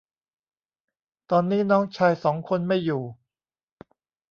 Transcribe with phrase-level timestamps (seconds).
[1.31, 3.03] ตอนนี้น้องชายสองคนไม่อยู่